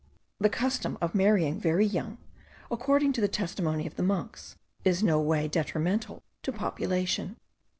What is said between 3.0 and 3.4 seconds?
to the